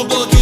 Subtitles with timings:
[0.00, 0.39] no bloquinho.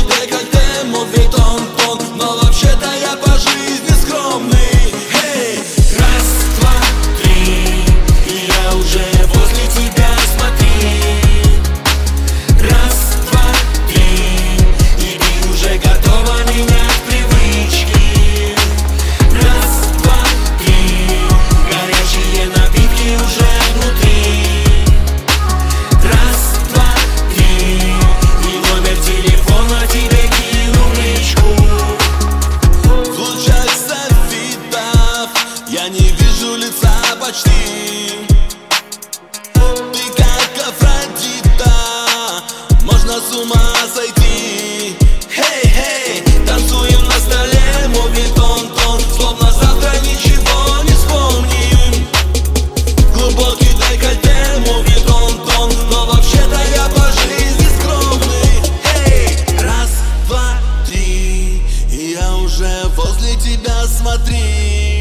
[37.28, 38.26] Почти.
[39.92, 41.70] ты как Афродита
[42.84, 44.96] Можно с ума сойти
[45.28, 46.46] Хей, hey, хей, hey.
[46.46, 52.08] танцуем на столе Мобиль тон-тон, словно завтра ничего не вспомним
[53.12, 58.62] Глубокий декольте, мобиль тон-тон Но вообще-то я по жизни скромный
[59.04, 59.62] Эй, hey.
[59.66, 59.90] раз,
[60.26, 64.97] два, три Я уже возле тебя, смотри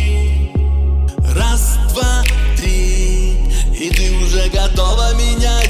[4.50, 5.66] готова менять.